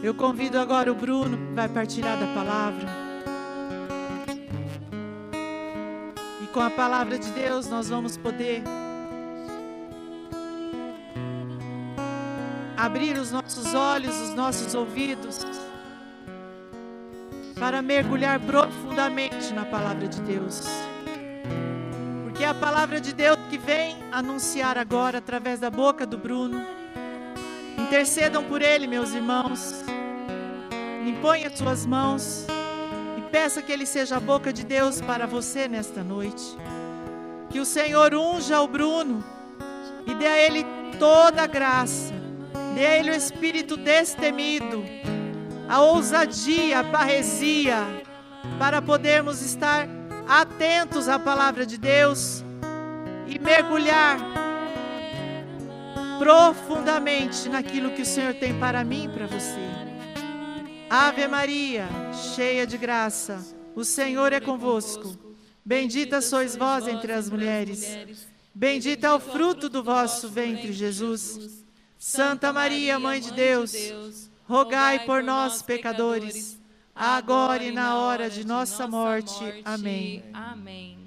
[0.00, 2.86] Eu convido agora o Bruno, que vai partilhar da palavra.
[6.40, 8.62] E com a palavra de Deus nós vamos poder
[12.76, 15.44] abrir os nossos olhos, os nossos ouvidos,
[17.58, 20.62] para mergulhar profundamente na palavra de Deus.
[22.22, 26.77] Porque é a palavra de Deus que vem anunciar agora através da boca do Bruno.
[27.78, 29.84] Intercedam por ele, meus irmãos.
[31.06, 32.46] Impõe as suas mãos
[33.16, 36.56] e peça que ele seja a boca de Deus para você nesta noite.
[37.50, 39.24] Que o Senhor unja o Bruno
[40.06, 40.66] e dê a ele
[40.98, 42.18] toda a graça
[42.74, 44.84] Dê a Ele o espírito destemido,
[45.68, 47.76] a ousadia, a parresia,
[48.58, 49.88] para podermos estar
[50.28, 52.44] atentos à palavra de Deus
[53.26, 54.18] e mergulhar
[56.18, 59.88] profundamente naquilo que o Senhor tem para mim e para você.
[60.90, 61.88] Ave Maria,
[62.34, 65.16] cheia de graça, o Senhor é convosco.
[65.64, 68.26] Bendita sois vós entre as mulheres.
[68.54, 71.64] Bendito é o fruto do vosso ventre, Jesus.
[71.98, 76.58] Santa Maria, Mãe de Deus, rogai por nós, pecadores,
[76.94, 79.62] agora e na hora de nossa morte.
[79.64, 80.24] Amém.
[80.32, 80.98] Amém.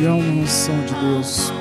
[0.00, 1.52] E há uma unção de Deus.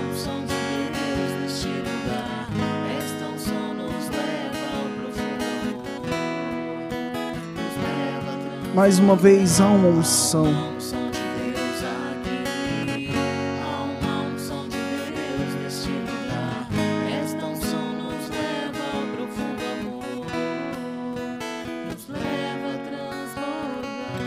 [8.74, 10.46] Mais uma vez há uma unção.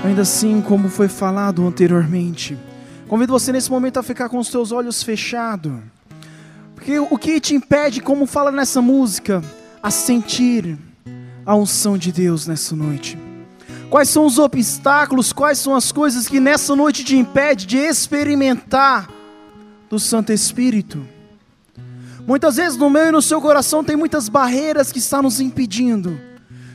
[0.04, 2.58] Ainda assim, como foi falado anteriormente,
[3.12, 5.70] convido você nesse momento a ficar com os seus olhos fechados.
[6.74, 9.44] Porque o que te impede, como fala nessa música,
[9.82, 10.78] a sentir
[11.44, 13.18] a unção de Deus nessa noite?
[13.90, 19.10] Quais são os obstáculos, quais são as coisas que nessa noite te impede de experimentar
[19.90, 21.06] do Santo Espírito?
[22.26, 26.18] Muitas vezes no meu e no seu coração tem muitas barreiras que estão nos impedindo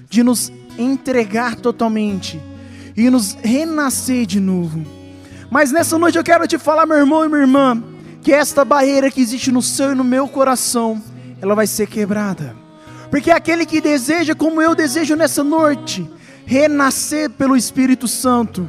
[0.08, 2.40] de nos entregar totalmente
[2.96, 4.97] e nos renascer de novo.
[5.50, 7.84] Mas nessa noite eu quero te falar, meu irmão e minha irmã,
[8.22, 11.02] que esta barreira que existe no seu e no meu coração,
[11.42, 12.56] ela vai ser quebrada.
[13.10, 16.10] Porque aquele que deseja, como eu desejo nessa noite,
[16.46, 18.68] renascer pelo Espírito Santo,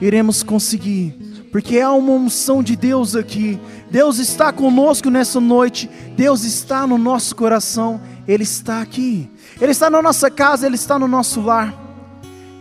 [0.00, 1.32] iremos conseguir.
[1.50, 3.60] Porque há uma unção de Deus aqui.
[3.90, 5.90] Deus está conosco nessa noite.
[6.16, 8.00] Deus está no nosso coração.
[8.26, 9.28] Ele está aqui.
[9.60, 11.81] Ele está na nossa casa, Ele está no nosso lar.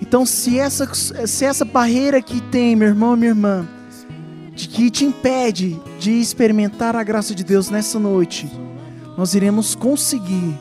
[0.02, 3.68] Então, se essa, se essa barreira que tem, meu irmão minha irmã,
[4.54, 8.52] de que te impede de experimentar a graça de Deus nessa noite,
[9.18, 10.58] nós iremos conseguir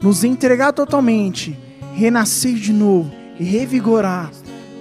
[0.00, 1.56] nos entregar totalmente,
[1.94, 4.30] renascer de novo e revigorar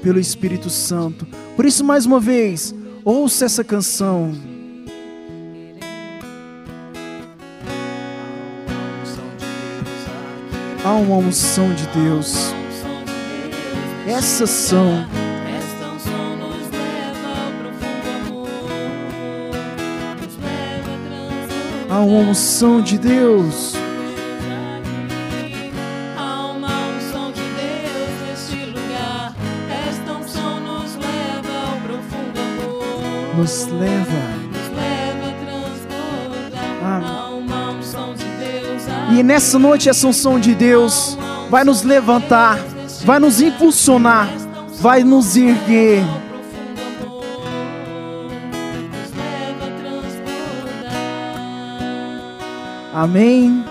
[0.02, 1.28] pelo Espírito Santo.
[1.56, 2.74] Por isso, mais uma vez,
[3.04, 4.32] ouça essa canção.
[10.84, 12.59] Há uma unção de Deus.
[14.10, 15.06] Essas são
[21.88, 23.76] a unção de Deus.
[26.18, 29.36] Há uma unção de Deus neste lugar.
[29.88, 33.36] Esta unção nos leva ao profundo amor.
[33.38, 34.22] Nos leva.
[34.50, 35.36] Nos leva
[36.84, 36.98] a.
[36.98, 38.84] Há uma unção de Deus.
[39.12, 41.16] E nessa noite essa unção de Deus
[41.52, 42.58] vai nos levantar
[43.04, 44.30] vai nos impulsionar,
[44.80, 46.04] vai nos erguer.
[52.94, 53.64] Amém.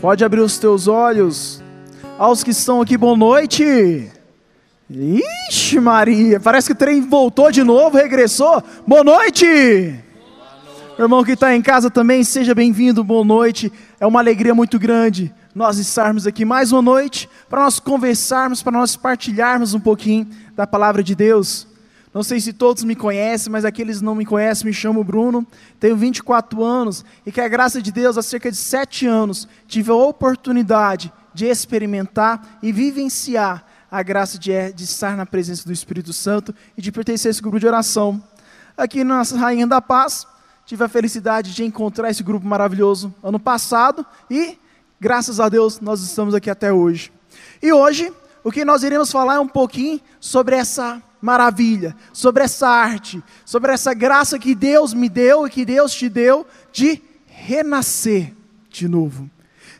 [0.00, 1.62] Pode abrir os teus olhos.
[2.18, 4.10] Aos que estão aqui, boa noite.
[5.48, 8.62] Ixi, Maria, parece que o trem voltou de novo, regressou.
[8.86, 9.44] Boa noite.
[10.96, 13.72] Meu irmão que está em casa também, seja bem-vindo, boa noite.
[13.98, 18.76] É uma alegria muito grande nós estarmos aqui mais uma noite para nós conversarmos, para
[18.76, 21.68] nós partilharmos um pouquinho da palavra de Deus.
[22.12, 25.46] Não sei se todos me conhecem, mas aqueles que não me conhecem, me chamo Bruno,
[25.78, 29.90] tenho 24 anos e que a graça de Deus, há cerca de 7 anos, tive
[29.90, 36.12] a oportunidade de experimentar e vivenciar a graça de, de estar na presença do Espírito
[36.12, 38.22] Santo e de pertencer a esse grupo de oração.
[38.76, 40.26] Aqui na Rainha da Paz,
[40.66, 44.58] tive a felicidade de encontrar esse grupo maravilhoso ano passado e
[45.04, 47.12] Graças a Deus nós estamos aqui até hoje.
[47.62, 48.10] E hoje,
[48.42, 53.70] o que nós iremos falar é um pouquinho sobre essa maravilha, sobre essa arte, sobre
[53.70, 58.32] essa graça que Deus me deu e que Deus te deu de renascer
[58.70, 59.28] de novo,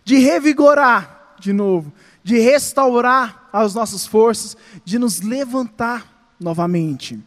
[0.04, 1.90] de revigorar de novo,
[2.22, 4.54] de restaurar as nossas forças,
[4.84, 7.18] de nos levantar novamente.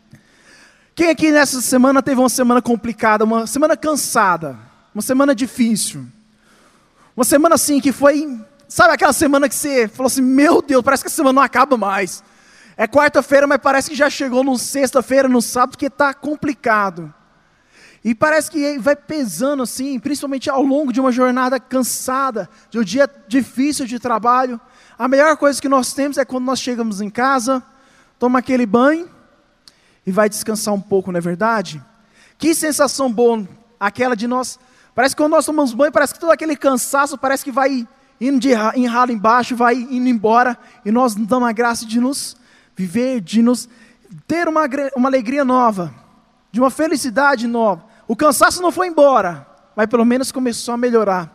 [0.93, 4.55] Quem aqui nessa semana teve uma semana complicada, uma semana cansada,
[4.93, 6.05] uma semana difícil?
[7.17, 11.03] Uma semana assim que foi, sabe aquela semana que você falou assim: meu Deus, parece
[11.03, 12.23] que a semana não acaba mais.
[12.77, 17.11] É quarta-feira, mas parece que já chegou no sexta-feira, no sábado, que está complicado.
[18.05, 22.83] E parece que vai pesando assim, principalmente ao longo de uma jornada cansada, de um
[22.83, 24.61] dia difícil de trabalho.
[24.95, 27.63] A melhor coisa que nós temos é quando nós chegamos em casa,
[28.19, 29.09] toma aquele banho,
[30.05, 31.83] e vai descansar um pouco, não é verdade?
[32.37, 33.43] Que sensação boa
[33.79, 34.59] aquela de nós.
[34.97, 37.88] Parece que quando nós tomamos banho, parece que todo aquele cansaço parece que vai
[38.19, 41.99] indo de em ralo embaixo, vai indo embora, e nós nos damos a graça de
[41.99, 42.35] nos
[42.75, 43.69] viver, de nos
[44.25, 44.63] ter uma,
[44.95, 45.94] uma alegria nova,
[46.51, 47.85] de uma felicidade nova.
[48.07, 49.45] O cansaço não foi embora,
[49.75, 51.31] mas pelo menos começou a melhorar.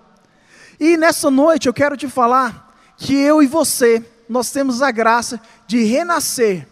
[0.81, 5.41] E nessa noite eu quero te falar que eu e você, nós temos a graça
[5.69, 6.67] de renascer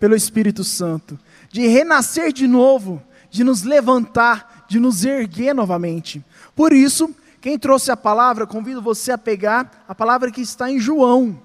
[0.00, 1.16] pelo Espírito Santo
[1.54, 6.24] de renascer de novo, de nos levantar, de nos erguer novamente.
[6.56, 10.80] Por isso, quem trouxe a palavra, convido você a pegar a palavra que está em
[10.80, 11.40] João.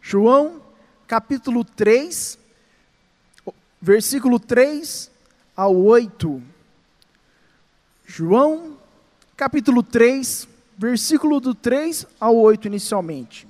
[0.00, 0.62] João,
[1.04, 2.38] capítulo 3,
[3.82, 5.10] versículo 3
[5.56, 6.40] ao 8.
[8.06, 8.76] João,
[9.36, 10.46] capítulo 3,
[10.76, 13.48] versículo do 3 ao 8 inicialmente.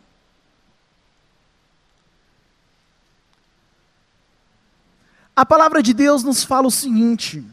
[5.37, 7.45] A palavra de Deus nos fala o seguinte.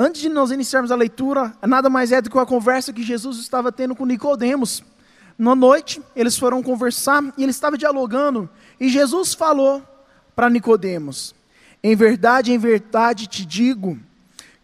[0.00, 3.38] Antes de nós iniciarmos a leitura, nada mais é do que uma conversa que Jesus
[3.38, 4.84] estava tendo com Nicodemos.
[5.36, 8.48] Na noite, eles foram conversar e ele estava dialogando,
[8.78, 9.82] e Jesus falou
[10.36, 11.34] para Nicodemos:
[11.82, 13.98] Em verdade, em verdade te digo,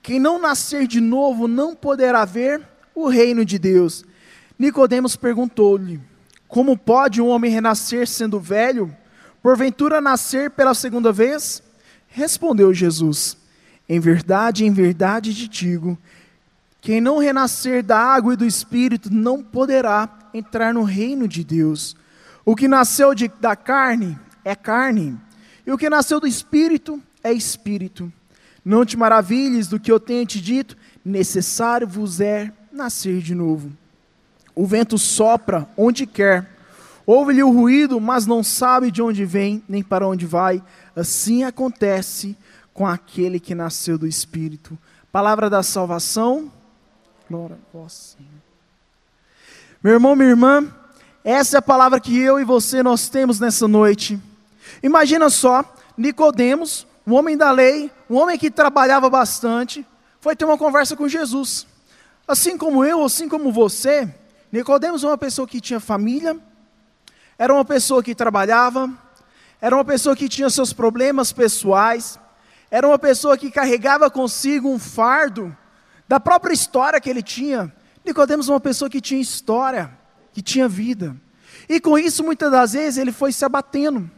[0.01, 2.63] quem não nascer de novo não poderá ver
[2.95, 4.05] o reino de Deus.
[4.57, 6.01] Nicodemos perguntou-lhe:
[6.47, 8.97] Como pode um homem renascer sendo velho?
[9.43, 11.61] Porventura nascer pela segunda vez?
[12.07, 13.37] Respondeu Jesus:
[13.89, 15.99] Em verdade, em verdade te digo,
[16.81, 21.97] quem não renascer da água e do espírito não poderá entrar no reino de Deus.
[22.45, 25.19] O que nasceu de, da carne é carne,
[25.67, 28.13] e o que nasceu do espírito é espírito.
[28.65, 33.71] Não te maravilhes do que eu tenho te dito, necessário vos é nascer de novo.
[34.55, 36.55] O vento sopra onde quer
[37.07, 40.63] Ouve-lhe o ruído, mas não sabe de onde vem, nem para onde vai.
[40.97, 42.37] Assim acontece
[42.75, 44.77] com aquele que nasceu do Espírito.
[45.13, 46.53] Palavra da salvação.
[47.31, 48.31] Glória a vós, Senhor.
[49.83, 50.75] Meu irmão, minha irmã,
[51.23, 54.21] essa é a palavra que eu e você nós temos nessa noite.
[54.83, 55.65] Imagina só,
[55.97, 59.87] Nicodemos, um homem da lei, um homem que trabalhava bastante,
[60.21, 61.67] foi ter uma conversa com Jesus.
[62.27, 64.13] Assim como eu, assim como você,
[64.51, 66.37] Nicodemos é uma pessoa que tinha família,
[67.39, 68.91] era uma pessoa que trabalhava,
[69.61, 72.19] era uma pessoa que tinha seus problemas pessoais,
[72.75, 75.57] era uma pessoa que carregava consigo um fardo
[76.09, 77.73] da própria história que ele tinha.
[78.05, 79.97] Nicodemos uma pessoa que tinha história,
[80.33, 81.17] que tinha vida.
[81.69, 84.11] E com isso, muitas das vezes, ele foi se abatendo.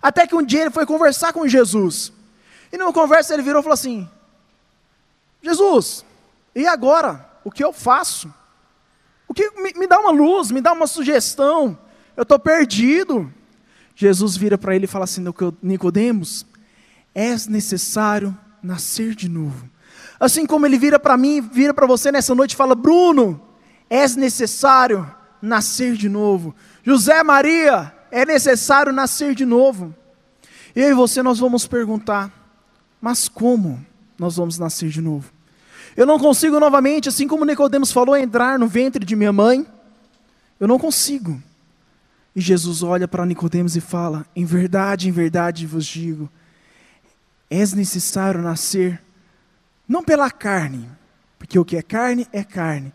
[0.00, 2.12] Até que um dia ele foi conversar com Jesus.
[2.72, 4.08] E numa conversa ele virou e falou assim:
[5.42, 6.04] Jesus,
[6.54, 7.28] e agora?
[7.42, 8.32] O que eu faço?
[9.26, 11.76] O que me, me dá uma luz, me dá uma sugestão
[12.18, 13.32] eu estou perdido.
[13.94, 15.24] Jesus vira para ele e fala assim:
[15.62, 16.44] Nicodemos,
[17.14, 19.68] é necessário nascer de novo.
[20.20, 23.40] Assim como ele vira para mim, vira para você nessa noite e fala: Bruno,
[23.88, 25.08] é necessário
[25.40, 26.54] nascer de novo.
[26.82, 29.94] José Maria, é necessário nascer de novo.
[30.74, 32.32] Eu e você nós vamos perguntar:
[33.00, 33.84] mas como
[34.18, 35.30] nós vamos nascer de novo?
[35.96, 39.66] Eu não consigo novamente, assim como Nicodemos falou, entrar no ventre de minha mãe.
[40.60, 41.40] Eu não consigo.
[42.34, 46.28] E Jesus olha para Nicodemos e fala: Em verdade, em verdade vos digo,
[47.50, 49.02] és necessário nascer
[49.88, 50.88] não pela carne,
[51.38, 52.92] porque o que é carne é carne,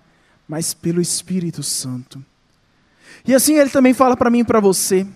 [0.48, 2.24] mas pelo Espírito Santo.
[3.26, 5.08] E assim ele também fala para mim e para você.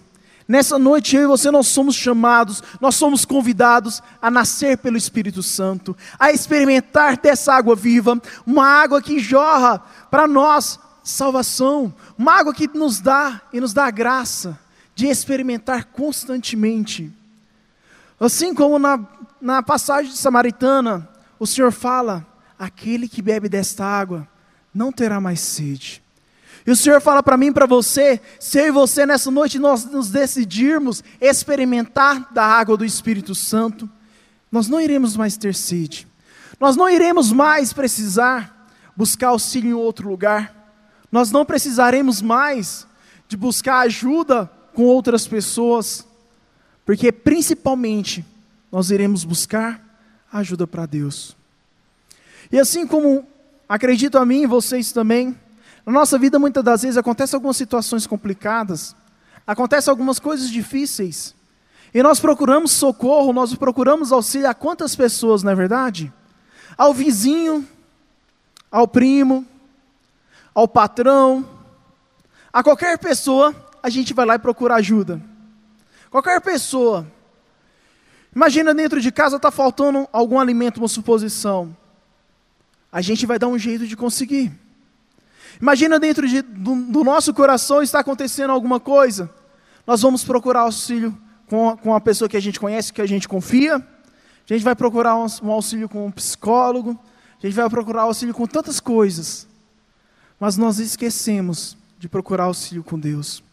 [0.47, 5.43] Nessa noite eu e você nós somos chamados, nós somos convidados a nascer pelo Espírito
[5.43, 9.79] Santo, a experimentar dessa água viva, uma água que jorra
[10.09, 14.59] para nós salvação, uma água que nos dá e nos dá a graça
[14.95, 17.11] de experimentar constantemente.
[18.19, 18.99] Assim como na,
[19.41, 21.07] na passagem de Samaritana,
[21.39, 22.25] o Senhor fala:
[22.57, 24.27] aquele que bebe desta água
[24.73, 26.03] não terá mais sede.
[26.65, 29.85] E o Senhor fala para mim para você, se eu e você nessa noite nós
[29.85, 33.89] nos decidirmos experimentar da água do Espírito Santo,
[34.51, 36.05] nós não iremos mais ter sede.
[36.59, 40.53] Nós não iremos mais precisar buscar auxílio em outro lugar.
[41.11, 42.85] Nós não precisaremos mais
[43.27, 46.05] de buscar ajuda com outras pessoas,
[46.85, 48.25] porque principalmente
[48.71, 49.81] nós iremos buscar
[50.31, 51.35] ajuda para Deus.
[52.51, 53.25] E assim como
[53.67, 55.37] acredito a mim e vocês também,
[55.85, 58.95] na nossa vida, muitas das vezes, acontecem algumas situações complicadas,
[59.45, 61.35] acontecem algumas coisas difíceis,
[61.93, 66.11] e nós procuramos socorro, nós procuramos auxílio a quantas pessoas, não é verdade?
[66.77, 67.67] Ao vizinho,
[68.69, 69.45] ao primo,
[70.53, 71.47] ao patrão,
[72.51, 75.21] a qualquer pessoa, a gente vai lá e procura ajuda.
[76.09, 77.07] Qualquer pessoa.
[78.35, 81.75] Imagina dentro de casa está faltando algum alimento, uma suposição.
[82.91, 84.51] A gente vai dar um jeito de conseguir.
[85.61, 89.29] Imagina dentro de, do, do, nosso coração está acontecendo alguma coisa.
[89.85, 91.17] Nós vamos procurar auxílio
[91.47, 93.75] com com a pessoa que a gente conhece, que a gente confia.
[93.77, 96.97] A gente vai procurar um, um auxílio com um psicólogo.
[97.41, 99.47] A gente vai procurar auxílio com tantas coisas.
[100.39, 103.43] Mas nós esquecemos de procurar auxílio com Deus.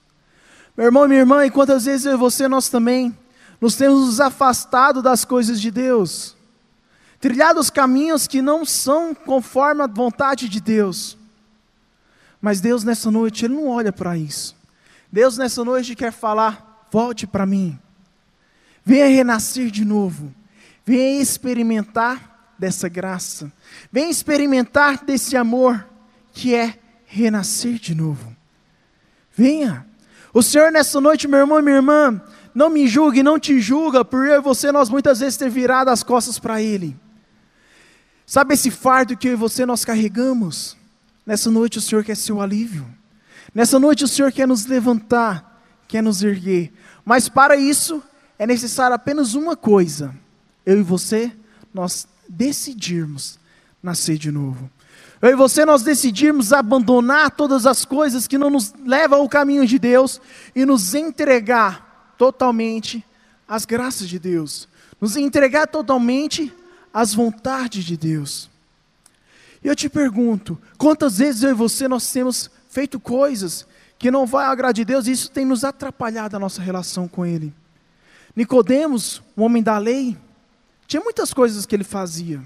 [0.77, 3.17] Meu irmão e minha irmã, e quantas vezes eu e você, nós também,
[3.61, 6.37] nos temos nos afastado das coisas de Deus,
[7.21, 11.17] trilhado os caminhos que não são conforme a vontade de Deus.
[12.41, 14.55] Mas Deus nessa noite, Ele não olha para isso.
[15.11, 17.79] Deus nessa noite quer falar: volte para mim.
[18.85, 20.35] Venha renascer de novo.
[20.85, 23.51] Venha experimentar dessa graça.
[23.91, 25.89] Venha experimentar desse amor
[26.33, 28.37] que é renascer de novo.
[29.33, 29.87] Venha.
[30.33, 32.21] O Senhor nessa noite, meu irmão e minha irmã,
[32.55, 35.89] não me julgue, não te julga, por eu e você nós muitas vezes ter virado
[35.89, 36.97] as costas para Ele.
[38.25, 40.77] Sabe esse fardo que eu e você nós carregamos?
[41.27, 42.87] Nessa noite o Senhor quer seu alívio.
[43.55, 46.73] Nessa noite o Senhor quer nos levantar, quer nos erguer.
[47.05, 48.03] Mas para isso
[48.39, 50.15] é necessário apenas uma coisa:
[50.65, 51.33] eu e você,
[51.73, 53.39] nós decidirmos
[53.83, 54.71] nascer de novo.
[55.21, 59.67] Eu e você, nós decidirmos abandonar todas as coisas que não nos levam ao caminho
[59.67, 60.21] de Deus
[60.55, 61.84] e nos entregar
[62.17, 63.05] totalmente
[63.47, 64.69] às graças de Deus,
[65.01, 66.53] nos entregar totalmente
[66.93, 68.51] às vontades de Deus.
[69.63, 73.67] E eu te pergunto, quantas vezes eu e você nós temos feito coisas
[73.99, 77.25] que não vai agradar a Deus e isso tem nos atrapalhado a nossa relação com
[77.25, 77.53] Ele.
[78.37, 80.17] Nicodemos, um homem da lei,
[80.87, 82.43] tinha muitas coisas que ele fazia.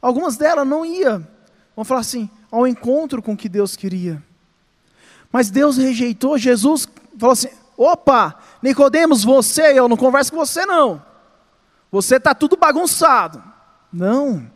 [0.00, 1.18] Algumas delas não ia,
[1.74, 4.22] vamos falar assim, ao encontro com o que Deus queria.
[5.30, 6.88] Mas Deus rejeitou, Jesus
[7.18, 11.02] falou assim: opa, Nicodemos, você, eu não converso com você não.
[11.90, 13.42] Você está tudo bagunçado.
[13.92, 14.50] Não.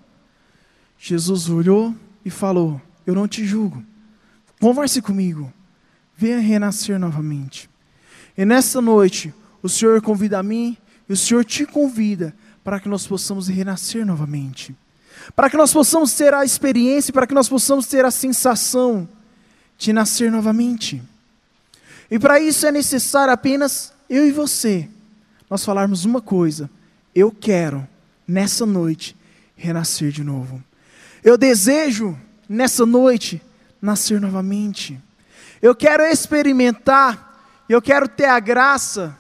[0.99, 1.95] Jesus olhou
[2.25, 3.83] e falou: Eu não te julgo.
[4.61, 5.53] Converse comigo.
[6.17, 7.69] Venha renascer novamente.
[8.37, 10.77] E nessa noite, o Senhor convida a mim
[11.09, 14.77] e o Senhor te convida para que nós possamos renascer novamente.
[15.35, 19.09] Para que nós possamos ter a experiência, para que nós possamos ter a sensação
[19.77, 21.03] de nascer novamente.
[22.13, 24.87] E para isso é necessário apenas eu e você
[25.49, 26.69] nós falarmos uma coisa:
[27.15, 27.89] eu quero
[28.29, 29.17] nessa noite
[29.57, 30.63] renascer de novo.
[31.25, 32.15] Eu desejo,
[32.47, 33.41] nessa noite,
[33.81, 35.01] nascer novamente.
[35.63, 39.17] Eu quero experimentar, eu quero ter a graça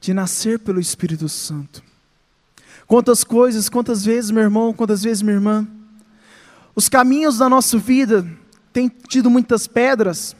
[0.00, 1.80] de nascer pelo Espírito Santo.
[2.88, 5.64] Quantas coisas, quantas vezes, meu irmão, quantas vezes, minha irmã,
[6.74, 8.26] os caminhos da nossa vida
[8.72, 10.34] têm tido muitas pedras.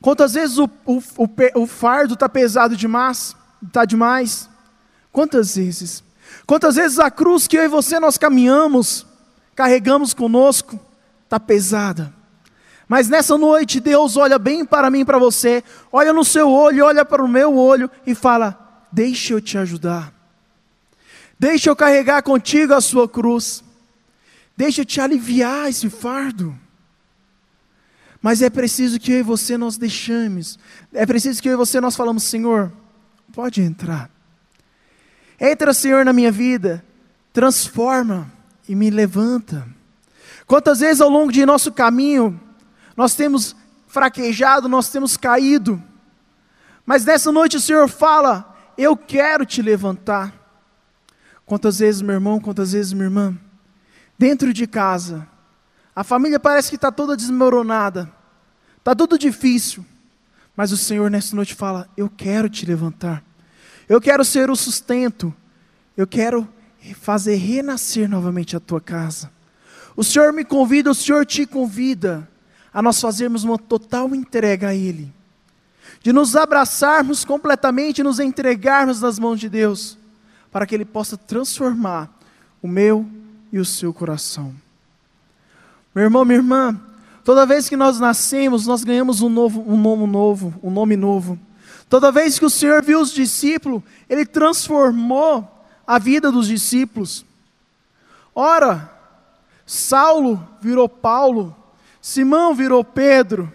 [0.00, 3.34] Quantas vezes o, o, o, o fardo está pesado demais,
[3.66, 4.48] está demais?
[5.10, 6.04] Quantas vezes?
[6.46, 9.06] Quantas vezes a cruz que eu e você nós caminhamos,
[9.54, 10.78] carregamos conosco
[11.26, 12.12] está pesada.
[12.88, 15.62] Mas nessa noite Deus olha bem para mim e para você,
[15.92, 20.12] olha no seu olho, olha para o meu olho e fala: Deixa eu te ajudar.
[21.38, 23.62] Deixa eu carregar contigo a sua cruz.
[24.56, 26.56] Deixa eu te aliviar esse fardo.
[28.26, 30.58] Mas é preciso que eu e você nós deixamos.
[30.92, 32.72] É preciso que eu e você nós falamos, Senhor,
[33.32, 34.10] pode entrar.
[35.40, 36.84] Entra, Senhor, na minha vida.
[37.32, 38.28] Transforma
[38.68, 39.64] e me levanta.
[40.44, 42.40] Quantas vezes ao longo de nosso caminho
[42.96, 43.54] nós temos
[43.86, 45.80] fraquejado, nós temos caído,
[46.84, 50.34] mas nessa noite o Senhor fala: Eu quero te levantar.
[51.44, 53.38] Quantas vezes, meu irmão, quantas vezes, minha irmã,
[54.18, 55.28] dentro de casa,
[55.94, 58.15] a família parece que está toda desmoronada,
[58.86, 59.84] está tudo difícil,
[60.54, 63.20] mas o Senhor nessa noite fala: Eu quero te levantar,
[63.88, 65.34] eu quero ser o sustento,
[65.96, 66.48] eu quero
[67.00, 69.28] fazer renascer novamente a tua casa.
[69.96, 72.30] O Senhor me convida, o Senhor te convida
[72.72, 75.12] a nós fazermos uma total entrega a Ele,
[76.00, 79.98] de nos abraçarmos completamente, nos entregarmos nas mãos de Deus,
[80.52, 82.08] para que Ele possa transformar
[82.62, 83.04] o meu
[83.52, 84.54] e o seu coração.
[85.92, 86.80] Meu irmão, minha irmã,
[87.26, 91.36] toda vez que nós nascemos, nós ganhamos um, novo, um nome novo, um nome novo.
[91.88, 97.26] Toda vez que o Senhor viu os discípulos, Ele transformou a vida dos discípulos.
[98.32, 98.88] Ora,
[99.66, 101.54] Saulo virou Paulo,
[102.00, 103.52] Simão virou Pedro.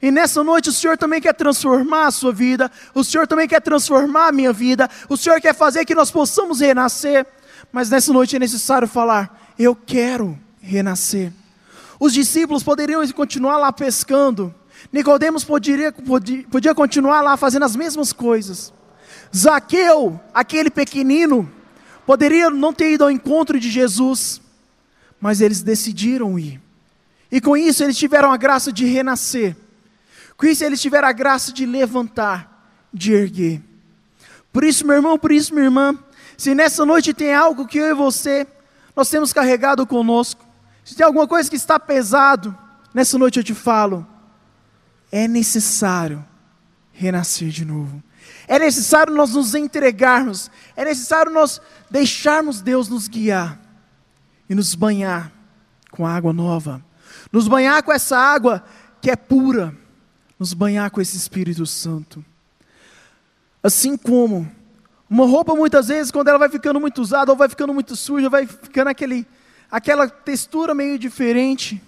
[0.00, 3.60] E nessa noite o Senhor também quer transformar a sua vida, o Senhor também quer
[3.60, 7.26] transformar a minha vida, o Senhor quer fazer que nós possamos renascer.
[7.70, 11.30] Mas nessa noite é necessário falar: eu quero renascer.
[12.02, 14.52] Os discípulos poderiam continuar lá pescando,
[14.92, 18.74] Nicodemos poderia, podia, podia continuar lá fazendo as mesmas coisas.
[19.32, 21.48] Zaqueu, aquele pequenino,
[22.04, 24.40] poderia não ter ido ao encontro de Jesus,
[25.20, 26.60] mas eles decidiram ir.
[27.30, 29.56] E com isso eles tiveram a graça de renascer.
[30.36, 33.62] Com isso eles tiveram a graça de levantar, de erguer.
[34.52, 35.96] Por isso, meu irmão, por isso, minha irmã,
[36.36, 38.44] se nessa noite tem algo que eu e você
[38.96, 40.41] nós temos carregado conosco,
[40.84, 42.56] se tem alguma coisa que está pesado,
[42.92, 44.06] nessa noite eu te falo,
[45.10, 46.24] é necessário
[46.92, 48.02] renascer de novo.
[48.46, 51.60] É necessário nós nos entregarmos, é necessário nós
[51.90, 53.60] deixarmos Deus nos guiar
[54.48, 55.32] e nos banhar
[55.90, 56.84] com água nova,
[57.30, 58.64] nos banhar com essa água
[59.00, 59.76] que é pura,
[60.38, 62.24] nos banhar com esse Espírito Santo.
[63.62, 64.50] Assim como
[65.08, 68.28] uma roupa muitas vezes quando ela vai ficando muito usada ou vai ficando muito suja,
[68.28, 69.26] vai ficando aquele
[69.72, 71.82] aquela textura meio diferente.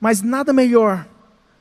[0.00, 1.06] Mas nada melhor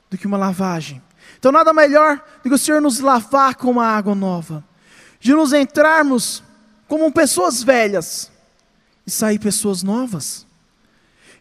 [0.09, 1.03] do que uma lavagem.
[1.37, 4.63] Então, nada melhor do que o Senhor nos lavar com uma água nova,
[5.19, 6.41] de nos entrarmos
[6.87, 8.31] como pessoas velhas
[9.05, 10.47] e sair pessoas novas.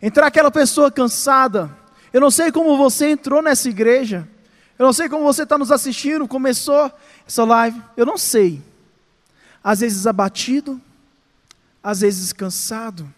[0.00, 1.70] Entrar aquela pessoa cansada.
[2.12, 4.28] Eu não sei como você entrou nessa igreja.
[4.76, 6.90] Eu não sei como você está nos assistindo, começou
[7.26, 7.80] essa live.
[7.96, 8.60] Eu não sei.
[9.62, 10.80] Às vezes abatido,
[11.80, 13.08] às vezes cansado,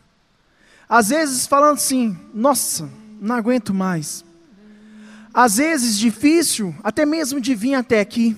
[0.88, 2.88] às vezes falando assim: nossa,
[3.21, 4.25] não aguento mais.
[5.33, 8.37] Às vezes difícil, até mesmo de vir até aqui.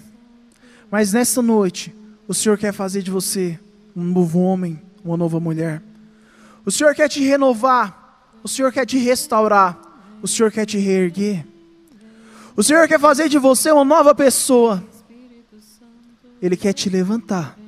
[0.91, 1.95] Mas nessa noite,
[2.27, 3.59] o Senhor quer fazer de você
[3.95, 5.83] um novo homem, uma nova mulher.
[6.65, 9.79] O Senhor quer te renovar, o Senhor quer te restaurar,
[10.23, 11.47] o Senhor quer te reerguer.
[12.57, 14.83] O Senhor quer fazer de você uma nova pessoa.
[16.41, 17.59] Ele quer te levantar.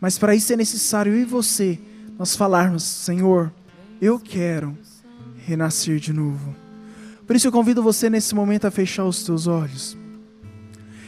[0.00, 1.78] Mas para isso é necessário eu e você
[2.18, 3.52] nós falarmos: Senhor,
[4.00, 4.76] eu quero
[5.46, 6.54] renascer de novo.
[7.26, 9.96] Por isso eu convido você nesse momento a fechar os teus olhos.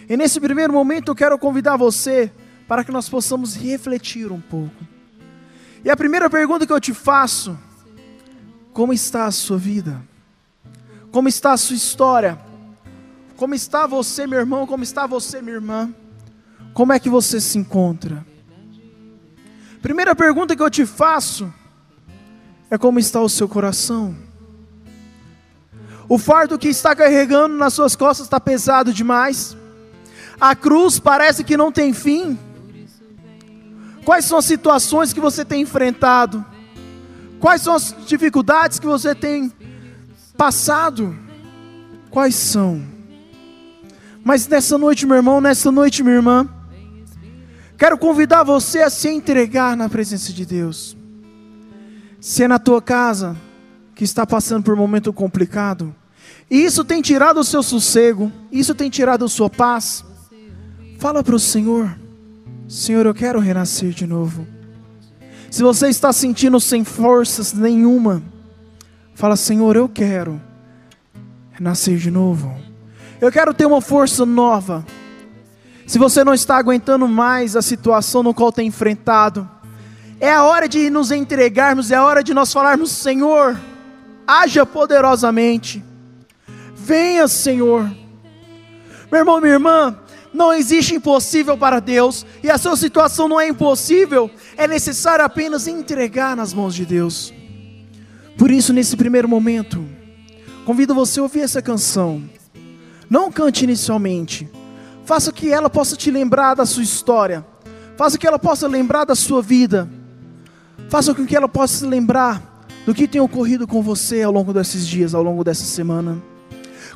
[0.08, 2.32] E nesse primeiro momento eu quero convidar você
[2.66, 4.86] para que nós possamos refletir um pouco.
[5.84, 7.56] E a primeira pergunta que eu te faço:
[8.72, 10.02] como está a sua vida?
[11.10, 12.38] Como está a sua história?
[13.36, 14.66] Como está você, meu irmão?
[14.66, 15.94] Como está você, minha irmã?
[16.74, 18.24] Como é que você se encontra?
[19.80, 21.52] Primeira pergunta que eu te faço
[22.70, 24.14] é como está o seu coração?
[26.08, 29.56] O fardo que está carregando nas suas costas está pesado demais.
[30.40, 32.38] A cruz parece que não tem fim.
[34.04, 36.44] Quais são as situações que você tem enfrentado?
[37.38, 39.52] Quais são as dificuldades que você tem
[40.36, 41.16] passado?
[42.10, 42.82] Quais são?
[44.22, 46.48] Mas nessa noite, meu irmão, nessa noite, minha irmã,
[47.78, 50.96] quero convidar você a se entregar na presença de Deus.
[52.20, 53.34] Se é na tua casa
[53.94, 55.94] que está passando por um momento complicado,
[56.50, 60.04] e isso tem tirado o seu sossego, isso tem tirado a sua paz.
[60.98, 61.96] Fala para o Senhor:
[62.68, 64.46] Senhor, eu quero renascer de novo.
[65.50, 68.22] Se você está sentindo sem forças nenhuma,
[69.14, 70.40] fala: Senhor, eu quero
[71.52, 72.54] renascer de novo.
[73.18, 74.84] Eu quero ter uma força nova.
[75.86, 79.48] Se você não está aguentando mais a situação no qual tem enfrentado,
[80.20, 83.58] é a hora de nos entregarmos, é a hora de nós falarmos: Senhor,
[84.26, 85.82] haja poderosamente.
[86.74, 87.90] Venha, Senhor.
[89.10, 89.98] Meu irmão, minha irmã,
[90.32, 95.66] não existe impossível para Deus, e a sua situação não é impossível, é necessário apenas
[95.66, 97.32] entregar nas mãos de Deus.
[98.38, 99.84] Por isso, nesse primeiro momento,
[100.64, 102.22] convido você a ouvir essa canção.
[103.08, 104.48] Não cante inicialmente,
[105.04, 107.44] faça que ela possa te lembrar da sua história,
[107.96, 109.90] faça que ela possa lembrar da sua vida,
[110.90, 112.42] faça com que ela possa lembrar
[112.84, 116.20] do que tem ocorrido com você ao longo desses dias, ao longo dessa semana.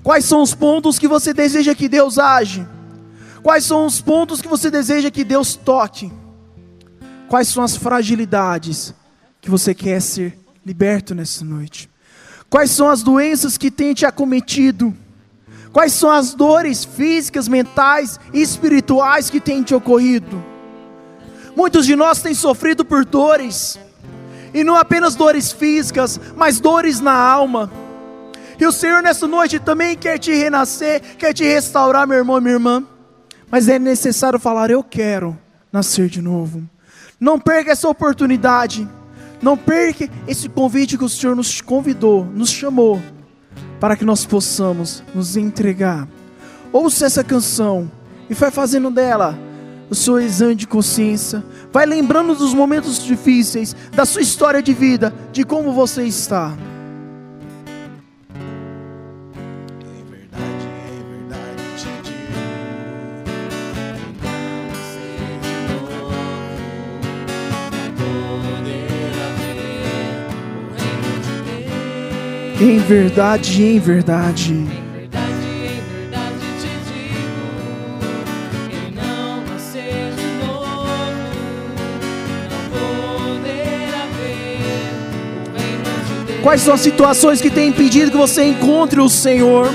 [0.02, 2.66] Quais são os pontos que você deseja que Deus age?
[3.40, 6.12] Quais são os pontos que você deseja que Deus toque?
[7.28, 8.92] Quais são as fragilidades
[9.40, 11.88] que você quer ser liberto nessa noite?
[12.50, 14.92] Quais são as doenças que têm te acometido?
[15.72, 20.53] Quais são as dores físicas, mentais e espirituais que têm te ocorrido?
[21.56, 23.78] Muitos de nós têm sofrido por dores,
[24.52, 27.70] e não apenas dores físicas, mas dores na alma.
[28.58, 32.54] E o Senhor nessa noite também quer te renascer, quer te restaurar, meu irmão, minha
[32.54, 32.84] irmã.
[33.50, 35.36] Mas é necessário falar: Eu quero
[35.72, 36.62] nascer de novo.
[37.18, 38.88] Não perca essa oportunidade.
[39.42, 43.02] Não perca esse convite que o Senhor nos convidou, nos chamou,
[43.78, 46.08] para que nós possamos nos entregar.
[46.72, 47.90] Ouça essa canção
[48.30, 49.38] e vai fazendo dela
[49.90, 51.44] o seu exame de consciência.
[51.72, 56.56] Vai lembrando dos momentos difíceis, da sua história de vida, de como você está.
[59.80, 62.24] Em verdade, em verdade te digo,
[72.60, 74.52] Em verdade, em verdade.
[74.52, 74.83] Em verdade,
[86.54, 89.68] Quais são as situações que têm impedido que você encontre o Senhor?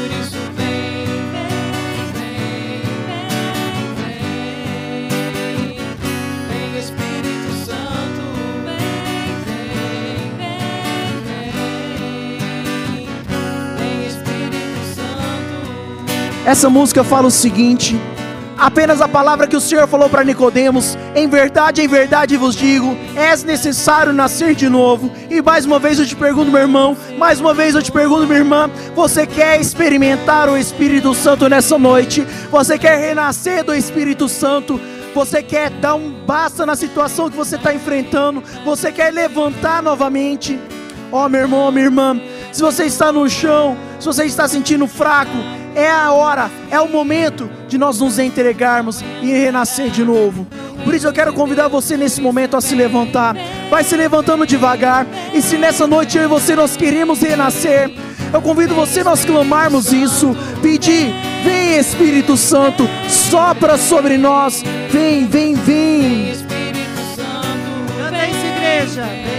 [16.46, 18.00] Essa música fala o seguinte:
[18.60, 22.96] apenas a palavra que o Senhor falou para Nicodemos, em verdade, em verdade vos digo,
[23.16, 25.10] és necessário nascer de novo.
[25.30, 28.28] E mais uma vez eu te pergunto, meu irmão, mais uma vez eu te pergunto,
[28.28, 32.28] minha irmã, você quer experimentar o Espírito Santo nessa noite?
[32.52, 34.80] Você quer renascer do Espírito Santo?
[35.16, 38.44] Você quer dar um basta na situação que você está enfrentando?
[38.66, 40.60] Você quer levantar novamente?
[41.12, 45.32] Ó, meu irmão, minha irmã, se você está no chão, se você está sentindo fraco,
[45.76, 50.48] é a hora, é o momento de nós nos entregarmos e renascer de novo.
[50.84, 53.36] Por isso eu quero convidar você nesse momento a se levantar.
[53.70, 55.06] Vai se levantando devagar.
[55.34, 57.92] E se nessa noite eu e você nós queremos renascer,
[58.32, 64.64] eu convido você nós clamarmos isso, pedir, vem Espírito Santo, sopra sobre nós.
[64.90, 66.32] Vem, vem, vem.
[66.32, 69.04] Espírito Santo, Canta isso, igreja.
[69.04, 69.39] Vem,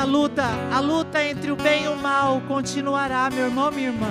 [0.00, 4.08] a luta, a luta entre o bem e o mal continuará, meu irmão, minha irmã.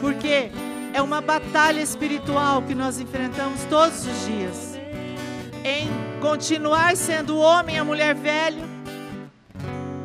[0.00, 0.50] Porque
[0.94, 4.78] é uma batalha espiritual que nós enfrentamos todos os dias.
[5.62, 5.90] Em
[6.22, 8.62] continuar sendo o homem e a mulher velho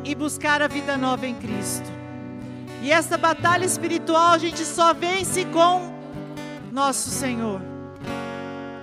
[0.04, 1.90] e buscar a vida nova em Cristo.
[2.82, 5.94] E essa batalha espiritual a gente só vence com
[6.70, 7.62] nosso Senhor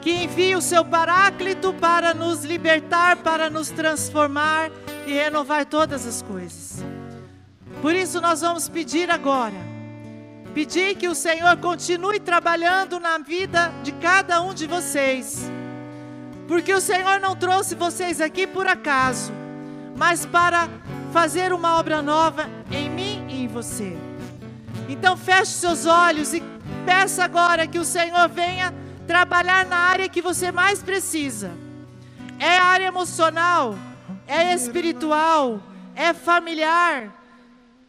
[0.02, 4.70] que envia o seu Paráclito para nos libertar, para nos transformar
[5.06, 6.84] e renovar todas as coisas.
[7.82, 9.56] Por isso nós vamos pedir agora,
[10.54, 15.50] pedir que o Senhor continue trabalhando na vida de cada um de vocês,
[16.48, 19.32] porque o Senhor não trouxe vocês aqui por acaso,
[19.96, 20.70] mas para
[21.12, 23.96] fazer uma obra nova em mim e em você.
[24.90, 26.44] Então feche seus olhos e
[26.86, 28.74] peça agora que o Senhor venha
[29.08, 31.52] trabalhar na área que você mais precisa.
[32.40, 33.76] É a área emocional,
[34.28, 35.62] é espiritual,
[35.96, 37.14] é familiar,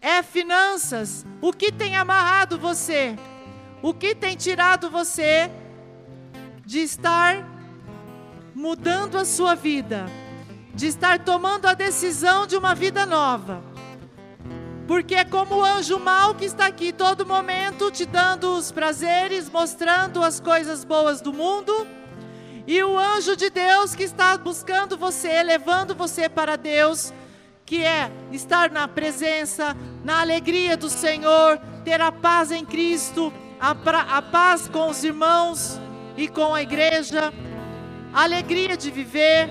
[0.00, 1.24] é finanças.
[1.40, 3.16] O que tem amarrado você?
[3.82, 5.50] O que tem tirado você
[6.64, 7.46] de estar
[8.54, 10.06] mudando a sua vida?
[10.74, 13.62] De estar tomando a decisão de uma vida nova?
[14.86, 19.50] Porque é como o anjo mau que está aqui todo momento te dando os prazeres,
[19.50, 21.86] mostrando as coisas boas do mundo.
[22.66, 27.12] E o anjo de Deus que está buscando você, levando você para Deus,
[27.64, 33.74] que é estar na presença, na alegria do Senhor, ter a paz em Cristo, a,
[33.74, 35.80] pra- a paz com os irmãos
[36.16, 37.32] e com a igreja,
[38.12, 39.48] a alegria de viver.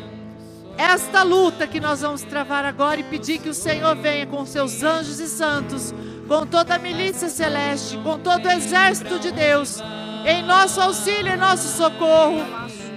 [0.77, 4.83] Esta luta que nós vamos travar agora e pedir que o Senhor venha com seus
[4.83, 5.93] anjos e santos,
[6.27, 9.79] com toda a milícia celeste, com todo o exército de Deus,
[10.25, 12.41] em nosso auxílio e nosso socorro,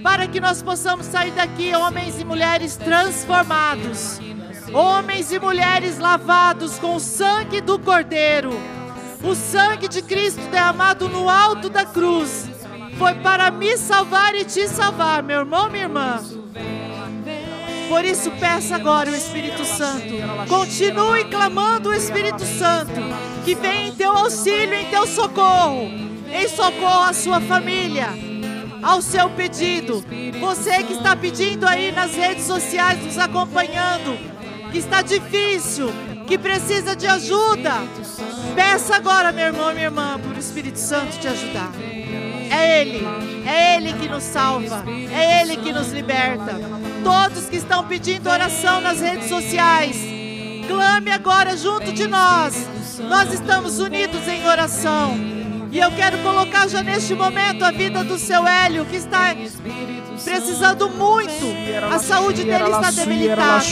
[0.01, 4.19] para que nós possamos sair daqui, homens e mulheres transformados,
[4.73, 8.51] homens e mulheres lavados com o sangue do Cordeiro,
[9.23, 12.49] o sangue de Cristo derramado no alto da cruz,
[12.97, 16.19] foi para me salvar e te salvar, meu irmão, minha irmã.
[17.87, 20.13] Por isso, peça agora o Espírito Santo.
[20.47, 23.01] Continue clamando o Espírito Santo,
[23.43, 25.89] que vem em teu auxílio, em teu socorro,
[26.31, 28.09] em socorro à sua família,
[28.81, 30.03] ao seu pedido.
[30.39, 34.17] Você que está pedindo aí nas redes sociais, nos acompanhando,
[34.71, 35.91] que está difícil,
[36.27, 37.73] que precisa de ajuda.
[38.55, 41.71] Peça agora, meu irmão minha irmã, para o Espírito Santo te ajudar.
[42.51, 43.05] É Ele,
[43.45, 46.55] é Ele que nos salva, é Ele que nos liberta.
[47.03, 49.97] Todos que estão pedindo oração nas redes sociais,
[50.67, 52.67] clame agora junto de nós.
[52.99, 55.38] Nós estamos unidos em oração.
[55.71, 59.35] E eu quero colocar já neste momento a vida do seu Hélio, que está
[60.23, 61.45] precisando muito.
[61.93, 63.63] A saúde dele está debilitada.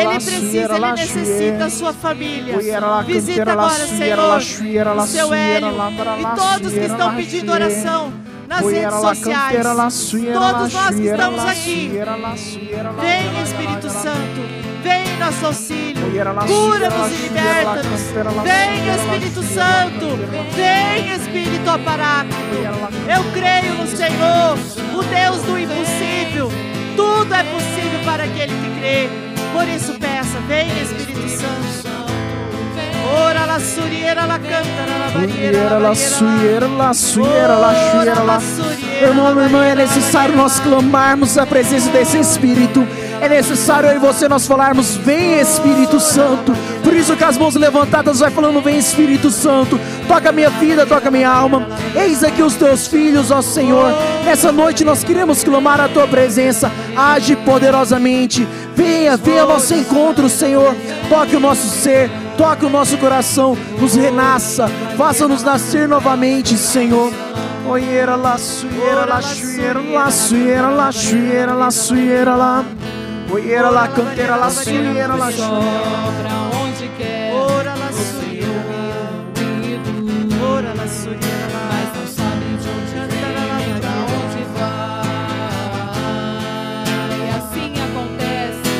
[0.00, 2.58] Ele precisa, ele necessita a sua família.
[3.06, 4.18] Visita agora, Senhor,
[4.98, 5.68] o seu Hélio
[6.18, 8.12] e todos que estão pedindo oração
[8.46, 9.66] nas redes sociais.
[10.34, 11.90] Todos nós que estamos aqui.
[13.00, 14.63] Vem, Espírito Santo.
[14.84, 16.04] Vem em nosso auxílio.
[16.46, 18.00] Cura-nos e liberta-nos.
[18.44, 20.06] Vem, Espírito Santo.
[20.54, 22.38] Vem, Espírito Aparáclito.
[23.08, 24.58] Eu creio no Senhor,
[24.94, 26.52] o Deus do impossível.
[26.94, 29.08] Tudo é possível para aquele que crê.
[29.54, 31.94] Por isso peça, vem Espírito Santo.
[33.16, 38.40] Ora la suriera la canta la barriera la suieira, la suieira, la suieira, la
[39.02, 42.86] irmão, meu irmão, é necessário nós clamarmos a presença desse Espírito.
[43.24, 46.52] É necessário eu e você nós falarmos, vem Espírito Santo.
[46.82, 49.80] Por isso que as mãos levantadas vai falando, vem Espírito Santo.
[50.06, 51.66] Toca minha vida, toca minha alma.
[51.96, 53.94] Eis aqui os teus filhos, ó Senhor.
[54.26, 56.70] Nessa noite nós queremos clamar a tua presença.
[56.94, 58.46] Age poderosamente.
[58.76, 60.76] Venha, venha ao nosso encontro, Senhor.
[61.08, 67.10] Toque o nosso ser, toque o nosso coração, nos renasça, faça-nos nascer novamente, Senhor.
[67.66, 70.10] Oiera lá, suieira lá, chuieira lá,
[71.70, 72.64] suieira lá,
[73.28, 73.34] lá, lá.
[73.34, 75.28] Oiera lá, canteira lá, suieira lá.
[75.28, 79.90] Pra onde quer, Ora la suriera, ouvido,
[80.44, 83.20] ora la suriera, mas não sabe de onde vem,
[83.58, 85.04] nem pra onde vai.
[87.18, 88.72] E assim acontece,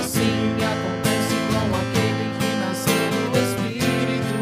[0.00, 4.36] assim acontece com aquele que nasceu do Espírito.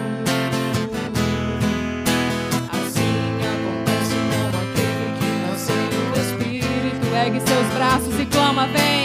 [2.72, 3.18] Assim
[3.52, 7.04] acontece com aquele que nasceu do Espírito.
[7.14, 8.66] Ergue seus braços e clama.
[8.68, 9.01] Vem,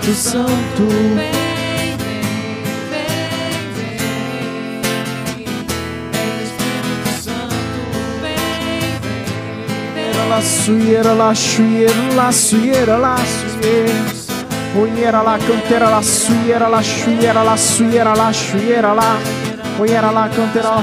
[0.00, 0.86] Espírito Santo.
[0.88, 1.96] Vem, vem,
[2.88, 3.12] vem,
[3.76, 3.98] vem.
[6.42, 7.54] Espírito Santo.
[8.22, 8.34] Vem,
[9.02, 10.28] vem, vem.
[10.28, 14.20] La suieira, la chuieira, la suieira, la suieira.
[14.80, 19.18] Oiera lá, canteira lá, suieira lá, chuieira lá.
[19.78, 20.82] Oiera lá, canteira lá.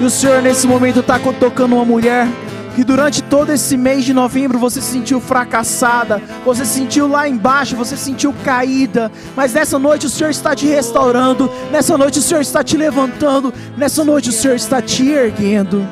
[0.00, 2.26] E o Senhor nesse momento está tocando uma mulher
[2.74, 7.28] que durante todo esse mês de novembro você se sentiu fracassada, você se sentiu lá
[7.28, 12.18] embaixo, você se sentiu caída, mas nessa noite o Senhor está te restaurando, nessa noite
[12.18, 15.86] o Senhor está te levantando, nessa noite o Senhor está te erguendo.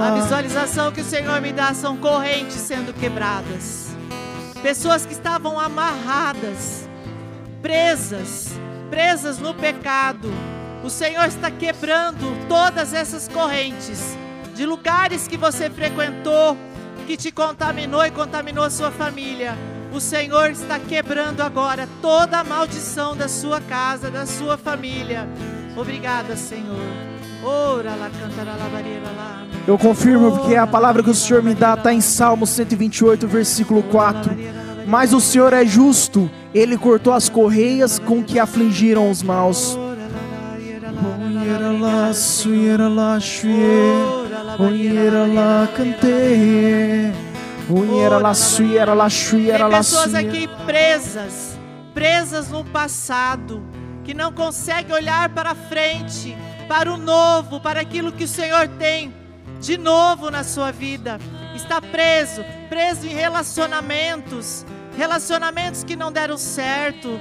[0.00, 3.88] A visualização que o Senhor me dá são correntes sendo quebradas.
[4.62, 6.88] Pessoas que estavam amarradas,
[7.60, 8.58] presas,
[8.94, 10.32] presas no pecado.
[10.84, 14.16] O Senhor está quebrando todas essas correntes
[14.54, 16.56] de lugares que você frequentou,
[17.04, 19.58] que te contaminou e contaminou a sua família.
[19.92, 25.28] O Senhor está quebrando agora toda a maldição da sua casa, da sua família.
[25.76, 26.78] Obrigada, Senhor.
[29.66, 33.82] Eu confirmo porque a palavra que o Senhor me dá está em Salmo 128, versículo
[33.82, 34.63] 4.
[34.86, 39.78] Mas o Senhor é justo, ele cortou as correias com que afligiram os maus.
[49.58, 51.58] Tem pessoas aqui presas,
[51.94, 53.62] presas no passado,
[54.04, 56.36] que não conseguem olhar para frente,
[56.68, 59.12] para o novo, para aquilo que o Senhor tem
[59.60, 61.18] de novo na sua vida.
[61.54, 67.20] Está preso, preso em relacionamentos, relacionamentos que não deram certo,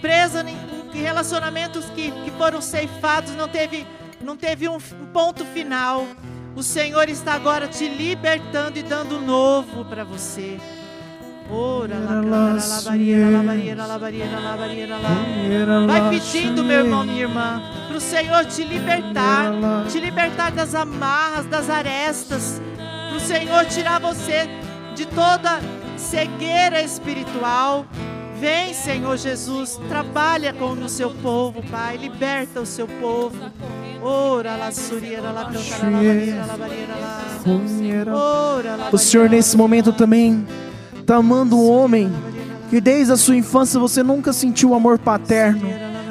[0.00, 3.86] preso em relacionamentos que, que foram ceifados, não teve,
[4.20, 4.78] não teve um,
[5.12, 6.06] ponto final.
[6.54, 10.58] O Senhor está agora te libertando e dando novo para você.
[15.86, 19.52] Vai pedindo, meu irmão, minha irmã, para o Senhor te libertar,
[19.90, 22.60] te libertar das amarras, das arestas,
[23.10, 24.48] para o Senhor tirar você
[24.94, 25.58] de toda
[25.96, 27.84] cegueira espiritual.
[28.38, 31.96] Vem, Senhor Jesus, trabalha com o seu povo, Pai.
[31.96, 33.36] Liberta o seu povo.
[34.00, 34.70] Ora lá,
[35.32, 35.50] lá,
[38.92, 40.46] O Senhor nesse momento também
[40.98, 42.10] está amando um homem
[42.70, 45.60] que desde a sua infância você nunca sentiu o amor paterno.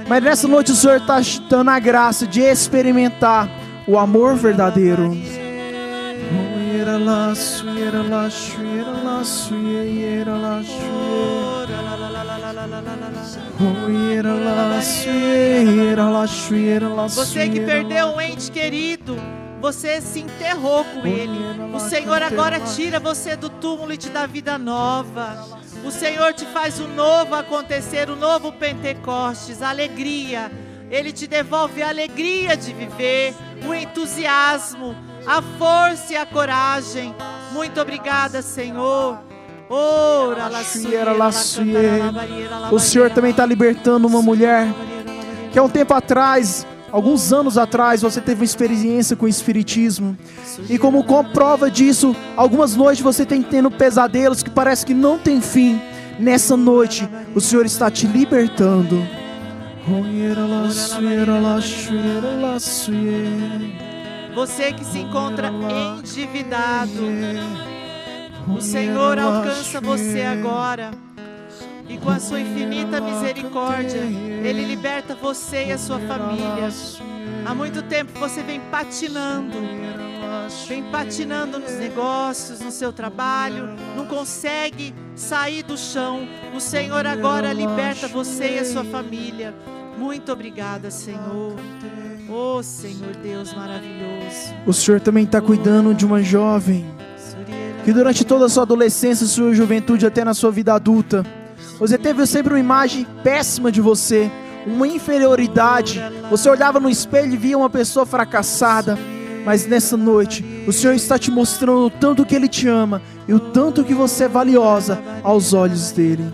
[0.07, 3.49] Mas nessa noite o Senhor está dando a graça de experimentar
[3.87, 5.17] o amor verdadeiro
[6.79, 10.63] yera la su yera la su yera la su yera la
[17.09, 19.17] su Você que perdeu um ente querido,
[19.59, 21.37] você se enterrou com ele.
[21.73, 25.45] O Senhor agora tira você do túmulo e te dá vida nova.
[25.83, 30.51] O Senhor te faz o novo acontecer, o novo Pentecostes, alegria.
[30.89, 33.35] Ele te devolve a alegria de viver,
[33.67, 37.13] o entusiasmo a força e a coragem.
[37.53, 39.19] Muito obrigada, Senhor.
[39.69, 40.49] Ora.
[42.71, 44.67] O Senhor também está libertando uma mulher
[45.51, 50.17] que há um tempo atrás, alguns anos atrás, você teve uma experiência com o Espiritismo.
[50.67, 55.19] E como com prova disso, algumas noites você tem tendo pesadelos que parece que não
[55.19, 55.79] tem fim.
[56.17, 59.07] Nessa noite, o Senhor está te libertando.
[64.39, 67.01] Você que se encontra endividado,
[68.47, 70.91] o Senhor alcança você agora.
[71.89, 76.69] E com a sua infinita misericórdia, Ele liberta você e a sua família.
[77.45, 79.57] Há muito tempo você vem patinando,
[80.69, 86.25] vem patinando nos negócios, no seu trabalho, não consegue sair do chão.
[86.55, 89.53] O Senhor agora liberta você e a sua família.
[89.97, 91.55] Muito obrigada, Senhor.
[92.31, 94.53] Oh, Senhor Deus maravilhoso.
[94.65, 96.85] O Senhor também está cuidando de uma jovem
[97.83, 101.25] que durante toda a sua adolescência, sua juventude, até na sua vida adulta,
[101.79, 104.29] você teve sempre uma imagem péssima de você,
[104.67, 106.01] uma inferioridade.
[106.29, 108.97] Você olhava no espelho e via uma pessoa fracassada.
[109.45, 113.33] Mas nessa noite, o Senhor está te mostrando o tanto que Ele te ama e
[113.33, 116.25] o tanto que você é valiosa aos olhos dele.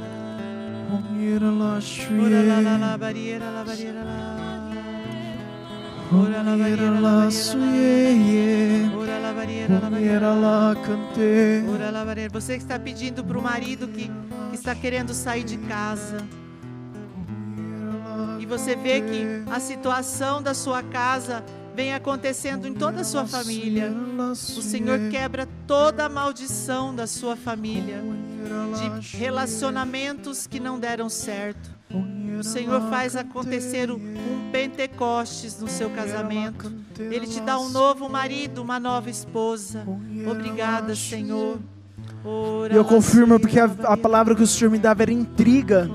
[6.13, 7.27] Ora barieira, lá.
[8.95, 10.75] Ora barieira, lá.
[11.73, 12.29] Ora barieira.
[12.31, 14.07] Você que está pedindo para o marido que,
[14.49, 16.17] que está querendo sair de casa.
[18.39, 21.43] E você vê que a situação da sua casa
[21.75, 23.91] vem acontecendo em toda a sua família.
[24.29, 28.01] O Senhor quebra toda a maldição da sua família,
[29.01, 31.74] de relacionamentos que não deram certo.
[31.91, 33.99] O Senhor faz acontecer um
[34.35, 36.71] um Pentecostes no seu casamento.
[36.99, 39.85] Ele te dá um novo marido, uma nova esposa.
[40.29, 41.59] Obrigada, Senhor.
[42.71, 45.89] E eu confirmo porque a, a palavra que o Senhor me dava era intriga.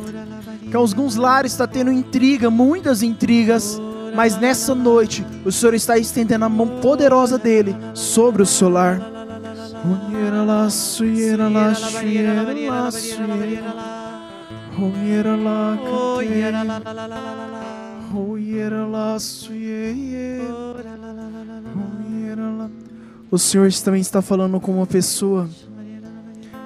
[0.70, 3.80] Que alguns lares está tendo intriga, muitas intrigas.
[4.14, 9.00] Mas nessa noite, o Senhor está estendendo a mão poderosa dele sobre o seu lar.
[23.30, 25.48] O Senhor também está falando com uma pessoa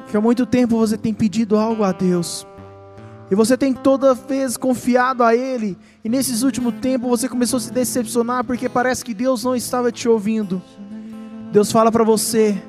[0.08, 2.46] que há muito tempo você tem pedido algo a Deus.
[3.30, 5.76] E você tem toda vez confiado a Ele.
[6.04, 9.90] E nesses últimos tempos você começou a se decepcionar porque parece que Deus não estava
[9.90, 10.62] te ouvindo.
[11.50, 12.62] Deus fala para você: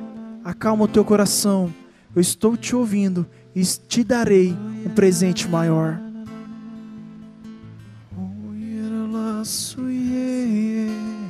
[0.43, 1.71] acalma o teu coração.
[2.15, 4.51] Eu estou te ouvindo e te darei
[4.85, 5.97] um presente maior.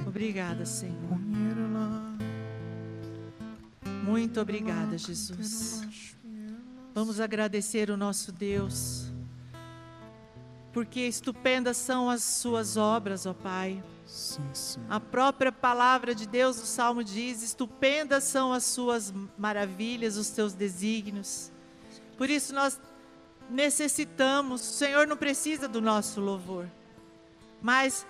[0.07, 1.19] Obrigada, Senhor.
[4.03, 5.83] Muito obrigada, Jesus.
[6.93, 9.11] Vamos agradecer o nosso Deus,
[10.71, 13.83] porque estupendas são as suas obras, ó Pai.
[14.87, 20.53] A própria palavra de Deus, o Salmo diz: estupendas são as suas maravilhas, os teus
[20.53, 21.51] desígnios.
[22.17, 22.79] Por isso nós
[23.49, 26.65] necessitamos, o Senhor não precisa do nosso louvor,
[27.61, 28.05] mas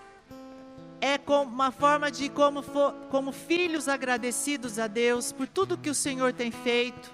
[1.01, 5.95] é uma forma de como, fo- como filhos agradecidos a Deus por tudo que o
[5.95, 7.11] Senhor tem feito,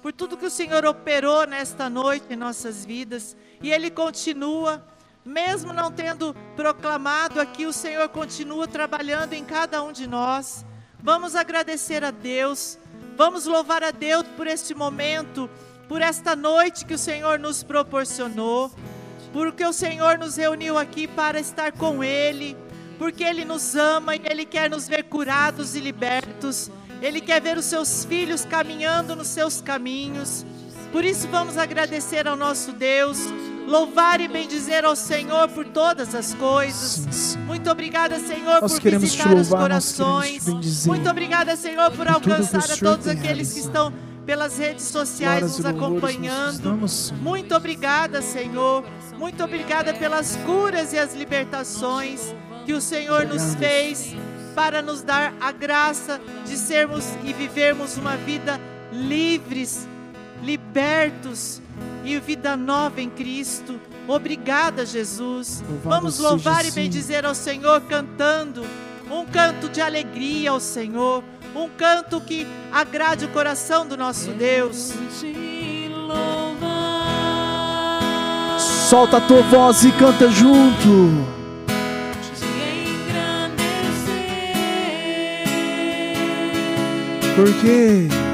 [0.00, 4.86] por tudo que o Senhor operou nesta noite em nossas vidas, e Ele continua,
[5.24, 10.64] mesmo não tendo proclamado aqui, o Senhor continua trabalhando em cada um de nós.
[11.00, 12.78] Vamos agradecer a Deus,
[13.16, 15.50] vamos louvar a Deus por este momento,
[15.88, 18.70] por esta noite que o Senhor nos proporcionou,
[19.32, 22.56] porque o Senhor nos reuniu aqui para estar com Ele,
[22.98, 26.70] porque Ele nos ama e Ele quer nos ver curados e libertos.
[27.02, 30.46] Ele quer ver os seus filhos caminhando nos seus caminhos.
[30.90, 33.18] Por isso vamos agradecer ao nosso Deus,
[33.66, 36.80] louvar e bendizer ao Senhor por todas as coisas.
[36.80, 37.46] Sim, Senhor.
[37.46, 40.86] Muito obrigada, Senhor, Nós por visitar os louvar, te corações.
[40.86, 43.66] Muito obrigada, Senhor, por Por que alcançar a todos aqueles que realizado.
[43.66, 43.92] estão
[44.26, 46.76] pelas redes sociais nos acompanhando.
[47.22, 48.84] Muito obrigada, Senhor.
[49.16, 52.34] Muito obrigada pelas curas e as libertações
[52.66, 54.14] que o Senhor nos fez
[54.54, 58.60] para nos dar a graça de sermos e vivermos uma vida
[58.92, 59.86] livres,
[60.42, 61.62] libertos
[62.04, 63.80] e vida nova em Cristo.
[64.08, 65.62] Obrigada, Jesus.
[65.84, 66.80] Vamos louvar e sim.
[66.80, 68.64] bendizer ao Senhor cantando
[69.10, 71.22] um canto de alegria ao Senhor,
[71.56, 74.92] um canto que agrade o coração do nosso Deus.
[78.88, 81.26] Solta a tua voz e canta junto.
[82.34, 82.46] te
[87.34, 88.25] engrandecer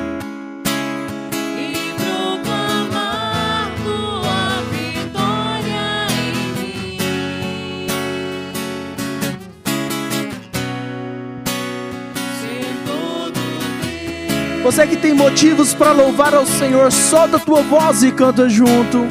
[14.63, 19.07] você que tem motivos para louvar ao Senhor, solta a tua voz e canta junto.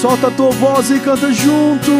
[0.00, 1.84] Solta a tua voz e canta junto.
[1.84, 1.92] Tu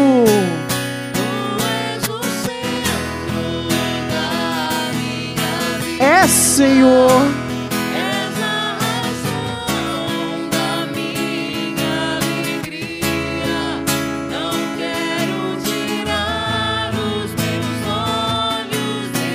[1.65, 3.67] és o centro
[4.09, 6.03] da minha vida.
[6.03, 7.42] É, Senhor.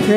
[0.09, 0.15] Da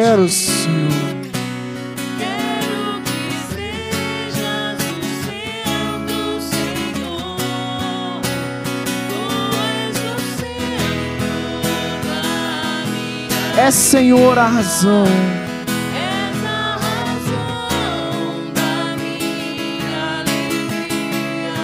[12.95, 15.03] minha É, Senhor, a razão.
[15.05, 21.59] És a razão da minha alegria.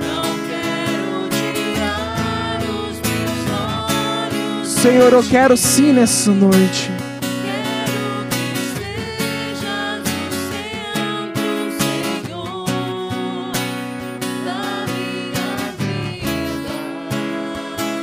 [0.00, 3.42] Não quero tirar os meus
[4.62, 4.68] olhos.
[4.68, 6.91] Senhor, eu quero sim nessa noite.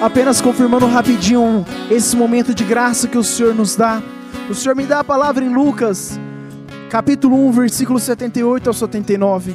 [0.01, 4.01] Apenas confirmando rapidinho esse momento de graça que o Senhor nos dá.
[4.49, 6.17] O Senhor me dá a palavra em Lucas,
[6.89, 9.53] capítulo 1, versículo 78 ao 79.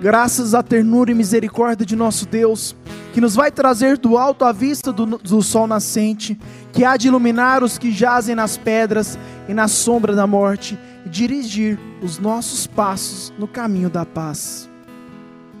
[0.00, 2.74] Graças à ternura e misericórdia de nosso Deus,
[3.12, 6.36] que nos vai trazer do alto a vista do, do sol nascente,
[6.72, 9.16] que há de iluminar os que jazem nas pedras
[9.48, 10.76] e na sombra da morte,
[11.06, 14.68] e dirigir os nossos passos no caminho da paz.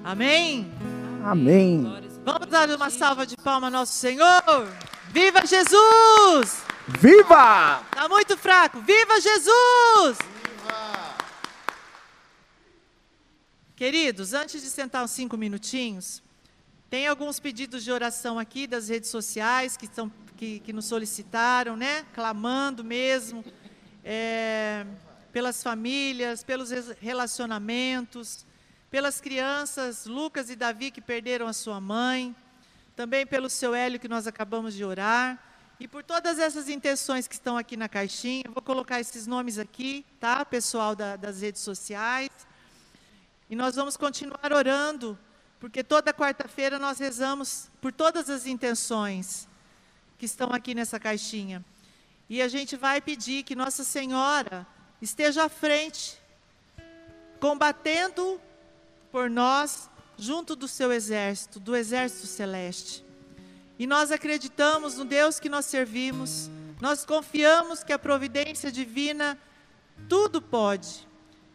[0.02, 0.66] Amém.
[1.24, 2.03] Amém.
[2.24, 4.42] Vamos dar uma salva de palmas ao nosso Senhor.
[5.10, 6.64] Viva Jesus!
[6.88, 7.84] Viva!
[7.90, 8.80] Tá muito fraco.
[8.80, 10.16] Viva Jesus!
[13.76, 16.22] Queridos, antes de sentar uns cinco minutinhos,
[16.88, 21.76] tem alguns pedidos de oração aqui das redes sociais que, estão, que, que nos solicitaram,
[21.76, 22.06] né?
[22.14, 23.44] Clamando mesmo
[24.02, 24.86] é,
[25.30, 26.70] pelas famílias, pelos
[27.02, 28.46] relacionamentos,
[28.94, 32.32] pelas crianças, Lucas e Davi que perderam a sua mãe,
[32.94, 35.36] também pelo seu Hélio que nós acabamos de orar,
[35.80, 38.44] e por todas essas intenções que estão aqui na caixinha.
[38.46, 42.30] Eu vou colocar esses nomes aqui, tá, pessoal da- das redes sociais.
[43.50, 45.18] E nós vamos continuar orando,
[45.58, 49.48] porque toda quarta-feira nós rezamos por todas as intenções
[50.16, 51.64] que estão aqui nessa caixinha.
[52.30, 54.64] E a gente vai pedir que Nossa Senhora
[55.02, 56.16] esteja à frente,
[57.40, 58.40] combatendo
[59.14, 59.88] por nós,
[60.18, 63.04] junto do seu exército, do exército celeste.
[63.78, 66.50] E nós acreditamos no Deus que nós servimos,
[66.80, 69.38] nós confiamos que a providência divina
[70.08, 71.06] tudo pode,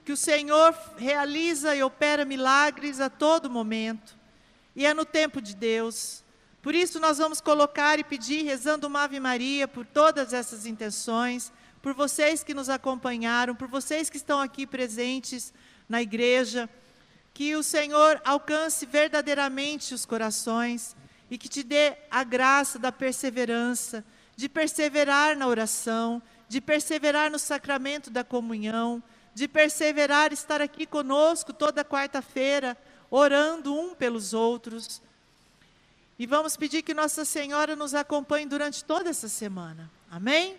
[0.05, 4.15] que o Senhor realiza e opera milagres a todo momento,
[4.73, 6.23] e é no tempo de Deus.
[6.61, 11.51] Por isso, nós vamos colocar e pedir, rezando uma Ave Maria, por todas essas intenções,
[11.81, 15.51] por vocês que nos acompanharam, por vocês que estão aqui presentes
[15.89, 16.69] na igreja,
[17.33, 20.95] que o Senhor alcance verdadeiramente os corações
[21.29, 24.03] e que te dê a graça da perseverança,
[24.35, 29.01] de perseverar na oração, de perseverar no sacramento da comunhão,
[29.33, 32.75] de perseverar, estar aqui conosco toda quarta-feira,
[33.09, 35.01] orando um pelos outros.
[36.17, 39.89] E vamos pedir que Nossa Senhora nos acompanhe durante toda essa semana.
[40.11, 40.57] Amém?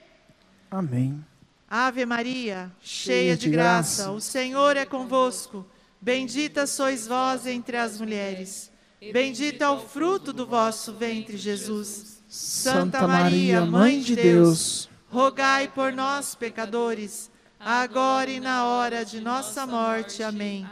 [0.71, 1.25] Amém.
[1.69, 5.67] Ave Maria, cheia de graça, o Senhor é convosco.
[6.01, 8.71] Bendita sois vós entre as mulheres,
[9.13, 12.23] Bendito é o fruto do vosso ventre, Jesus.
[12.29, 19.67] Santa Maria, Mãe de Deus, rogai por nós, pecadores, agora e na hora de nossa
[19.67, 20.23] morte.
[20.23, 20.67] Amém.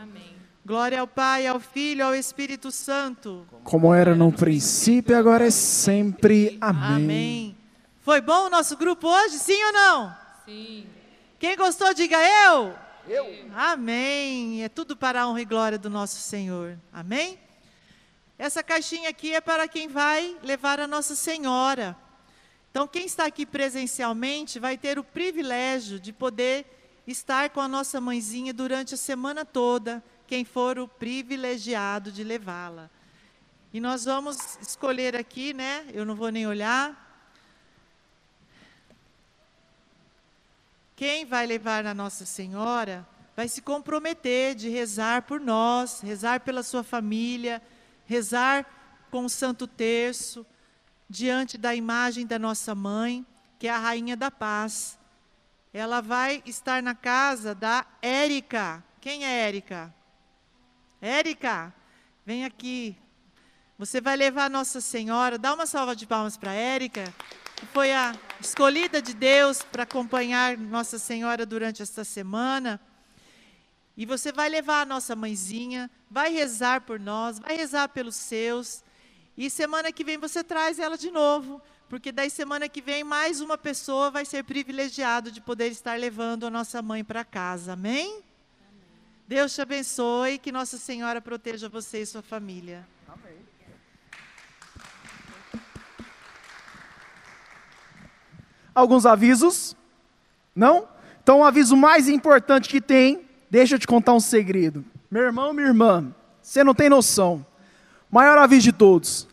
[0.64, 3.46] Glória ao Pai, ao Filho e ao Espírito Santo.
[3.64, 6.58] como era no princípio, agora é sempre.
[6.60, 6.96] Amém.
[6.96, 7.56] Amém.
[8.02, 10.14] Foi bom o nosso grupo hoje, sim ou não?
[10.44, 10.86] Sim.
[11.38, 12.74] Quem gostou, diga eu.
[13.08, 13.26] Eu.
[13.54, 14.62] Amém.
[14.62, 16.78] É tudo para a honra e glória do nosso Senhor.
[16.92, 17.38] Amém?
[18.38, 21.96] Essa caixinha aqui é para quem vai levar a Nossa Senhora.
[22.70, 26.66] Então, quem está aqui presencialmente vai ter o privilégio de poder
[27.06, 32.90] estar com a nossa mãezinha durante a semana toda, quem for o privilegiado de levá-la.
[33.72, 35.86] E nós vamos escolher aqui, né?
[35.94, 37.07] Eu não vou nem olhar.
[40.98, 46.60] Quem vai levar na Nossa Senhora vai se comprometer de rezar por nós, rezar pela
[46.64, 47.62] sua família,
[48.04, 48.66] rezar
[49.08, 50.44] com o Santo Terço,
[51.08, 53.24] diante da imagem da nossa mãe,
[53.60, 54.98] que é a Rainha da Paz.
[55.72, 58.82] Ela vai estar na casa da Érica.
[59.00, 59.94] Quem é Érica?
[61.00, 61.72] Érica,
[62.26, 62.96] vem aqui.
[63.78, 67.04] Você vai levar a Nossa Senhora, dá uma salva de palmas para Érica,
[67.58, 72.80] que foi a escolhida de Deus para acompanhar Nossa Senhora durante esta semana.
[73.96, 78.84] E você vai levar a nossa mãezinha, vai rezar por nós, vai rezar pelos seus.
[79.36, 83.40] E semana que vem você traz ela de novo, porque daí semana que vem mais
[83.40, 87.72] uma pessoa vai ser privilegiado de poder estar levando a nossa mãe para casa.
[87.72, 88.22] Amém?
[89.26, 92.86] Deus te abençoe, que Nossa Senhora proteja você e sua família.
[98.78, 99.74] Alguns avisos?
[100.54, 100.84] Não?
[101.20, 104.84] Então, o aviso mais importante que tem, deixa eu te contar um segredo.
[105.10, 107.44] Meu irmão, minha irmã, você não tem noção.
[108.08, 109.26] Maior aviso de todos.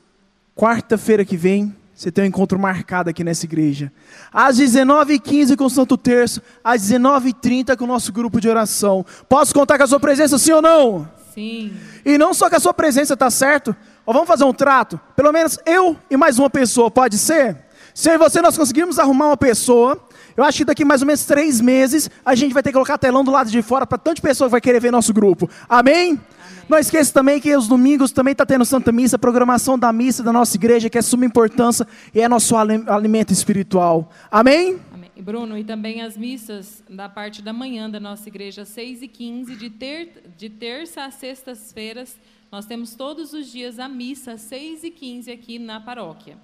[0.55, 3.91] Quarta-feira que vem, você tem um encontro marcado aqui nessa igreja.
[4.33, 9.05] Às 19h15 com o Santo Terço, às 19h30 com o nosso grupo de oração.
[9.29, 11.07] Posso contar com a sua presença, sim ou não?
[11.35, 11.71] Sim.
[12.03, 13.75] E não só com a sua presença, tá certo?
[14.07, 14.99] Ó, vamos fazer um trato?
[15.15, 17.64] Pelo menos eu e mais uma pessoa, pode ser?
[17.95, 19.97] Se eu e você nós conseguirmos arrumar uma pessoa,
[20.35, 22.97] eu acho que daqui mais ou menos três meses a gente vai ter que colocar
[22.97, 25.49] telão do lado de fora para tanta pessoa que vai querer ver nosso grupo.
[25.69, 26.19] Amém?
[26.67, 30.33] Não esqueça também que os domingos também está tendo Santa Missa, programação da missa da
[30.33, 34.11] nossa igreja, que é suma importância e é nosso ali- alimento espiritual.
[34.29, 34.77] Amém?
[34.93, 35.09] Amém.
[35.15, 39.55] Bruno, e também as missas da parte da manhã da nossa igreja, 6 e 15,
[39.55, 42.17] de, ter, de terça a sextas-feiras,
[42.51, 46.37] nós temos todos os dias a missa, 6 e 15, aqui na paróquia.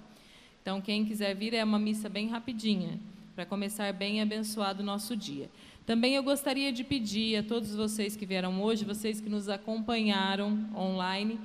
[0.62, 2.98] Então, quem quiser vir, é uma missa bem rapidinha,
[3.34, 5.50] para começar bem abençoado o nosso dia.
[5.84, 10.66] Também eu gostaria de pedir a todos vocês que vieram hoje, vocês que nos acompanharam
[10.74, 11.40] online,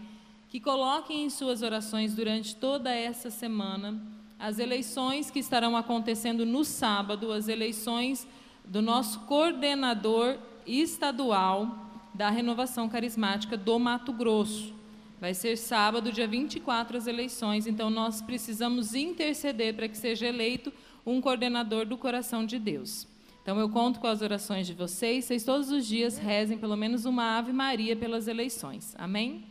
[0.49, 3.99] que coloquem em suas orações durante toda essa semana
[4.39, 8.27] as eleições que estarão acontecendo no sábado, as eleições
[8.63, 14.76] do nosso coordenador estadual da renovação carismática do Mato Grosso.
[15.19, 20.71] Vai ser sábado, dia 24, as eleições, então nós precisamos interceder para que seja eleito
[21.05, 23.07] um coordenador do coração de Deus.
[23.41, 27.05] Então eu conto com as orações de vocês, vocês todos os dias rezem pelo menos
[27.05, 28.93] uma Ave Maria pelas eleições.
[28.97, 29.45] Amém?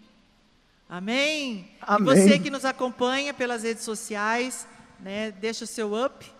[0.88, 1.66] Amém?
[1.80, 2.12] Amém.
[2.12, 4.68] E você que nos acompanha pelas redes sociais,
[5.00, 6.30] né, deixa o seu up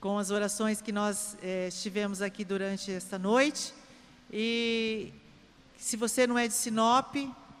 [0.00, 3.74] com as orações que nós eh, estivemos aqui durante esta noite.
[4.32, 5.12] E
[5.76, 7.16] se você não é de Sinop,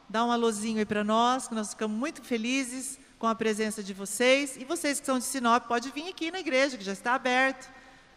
[0.08, 3.92] dá um alôzinho aí para nós, que nós ficamos muito felizes com a presença de
[3.94, 4.56] vocês.
[4.56, 7.68] E vocês que são de Sinop, pode vir aqui na igreja, que já está aberto,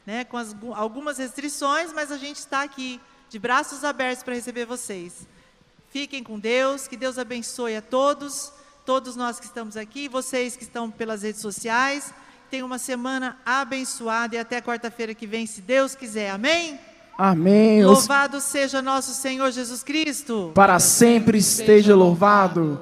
[0.06, 4.66] né, com as- algumas restrições, mas a gente está aqui de braços abertos para receber
[4.66, 5.28] vocês.
[5.90, 8.52] Fiquem com Deus, que Deus abençoe a todos,
[8.86, 12.14] todos nós que estamos aqui, vocês que estão pelas redes sociais.
[12.50, 16.32] Tenham uma semana abençoada e até quarta-feira que vem, se Deus quiser.
[16.32, 16.80] Amém?
[17.20, 17.84] Amém.
[17.84, 20.52] Louvado seja nosso Senhor Jesus Cristo.
[20.56, 22.80] Para sempre esteja louvado.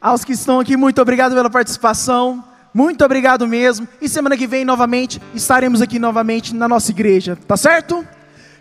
[0.00, 2.44] Aos que estão aqui, muito obrigado pela participação.
[2.72, 3.88] Muito obrigado mesmo.
[4.00, 7.36] E semana que vem, novamente, estaremos aqui novamente na nossa igreja.
[7.48, 8.06] Tá certo?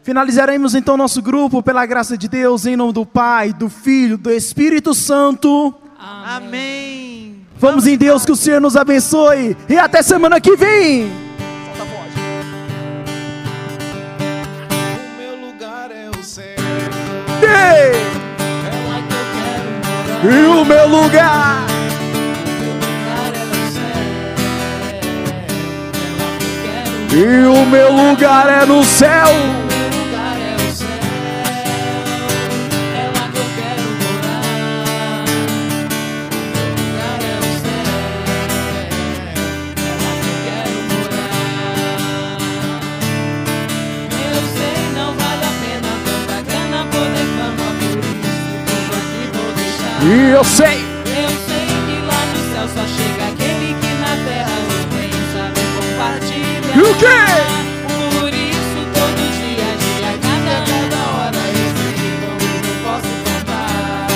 [0.02, 4.32] Finalizaremos então nosso grupo, pela graça de Deus, em nome do Pai, do Filho, do
[4.32, 5.76] Espírito Santo.
[6.00, 7.46] Amém.
[7.60, 9.56] Vamos em Deus, que o Senhor nos abençoe.
[9.70, 11.27] E até semana que vem.
[20.24, 21.66] E o meu lugar.
[27.14, 29.67] E o meu lugar é no céu.
[50.10, 50.86] E eu sei.
[51.06, 55.60] Eu sei que lá no céu só chega aquele que na terra não tem sabe
[55.76, 56.76] compartilhar.
[56.78, 57.20] E o quê?
[58.18, 62.36] Por isso todo dia, dia, cada, cada hora eu sei não
[62.86, 64.08] posso contar.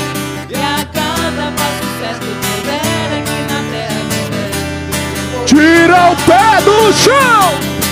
[0.50, 4.04] E a cada passo certo que der aqui na terra
[5.46, 7.52] Tira o pé do chão.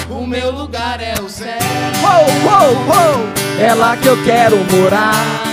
[0.10, 1.60] O meu lugar é o céu.
[2.02, 3.30] Uou, uou, uou.
[3.60, 5.49] É lá que eu quero morar.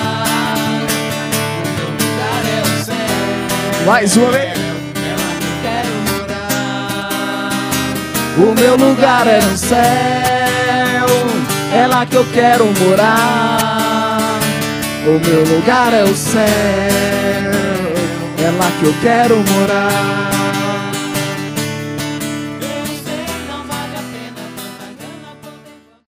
[3.87, 4.59] Mais uma vez.
[8.37, 9.78] O meu lugar é no céu.
[11.72, 14.41] É lá que eu quero morar.
[15.07, 16.43] O meu lugar é o céu.
[18.45, 20.26] É lá que eu quero morar.